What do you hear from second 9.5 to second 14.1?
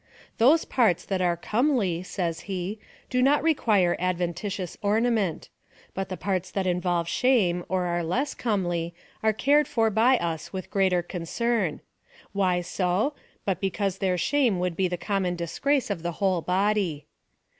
for by us with greater concern. "Why so? but because